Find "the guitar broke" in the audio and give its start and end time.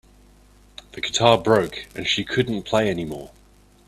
0.93-1.85